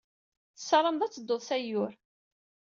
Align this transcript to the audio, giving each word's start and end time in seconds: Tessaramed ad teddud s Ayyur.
Tessaramed 0.57 1.01
ad 1.05 1.11
teddud 1.11 1.41
s 1.47 1.49
Ayyur. 1.55 1.91